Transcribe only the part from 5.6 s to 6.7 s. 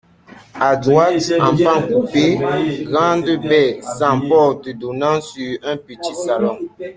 un petit salon.